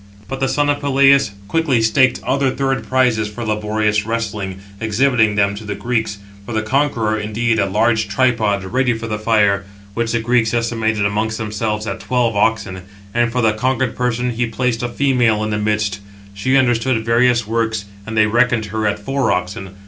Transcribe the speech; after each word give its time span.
But 0.27 0.39
the 0.39 0.47
son 0.47 0.67
of 0.67 0.79
Peleus 0.81 1.29
quickly 1.47 1.79
staked 1.79 2.23
other 2.23 2.49
third 2.49 2.89
prizes 2.89 3.27
for 3.27 3.45
laborious 3.45 4.03
wrestling, 4.03 4.59
exhibiting 4.79 5.35
[them] 5.35 5.53
to 5.53 5.63
the 5.63 5.75
Greeks; 5.75 6.17
for 6.43 6.53
the 6.53 6.63
conqueror, 6.63 7.19
indeed, 7.19 7.59
a 7.59 7.67
large 7.67 8.07
tripod, 8.07 8.63
ready 8.63 8.93
for 8.93 9.05
the 9.05 9.19
fire, 9.19 9.59
768 9.93 9.93
which 9.93 10.11
the 10.13 10.19
Greeks 10.19 10.53
estimated 10.55 11.05
amongst 11.05 11.37
themselves 11.37 11.85
at 11.85 11.99
twelve 11.99 12.35
oxen; 12.35 12.81
and 13.13 13.31
for 13.31 13.43
the 13.43 13.53
conquered 13.53 13.95
person 13.95 14.31
he 14.31 14.47
placed 14.47 14.81
a 14.81 14.89
female 14.89 15.43
in 15.43 15.51
the 15.51 15.59
midst. 15.59 15.99
She 16.33 16.57
understood 16.57 17.05
various 17.05 17.45
works, 17.45 17.85
and 18.07 18.17
they 18.17 18.25
reckoned 18.25 18.65
her 18.73 18.87
at 18.87 18.97
four 18.97 19.31
oxen. 19.31 19.75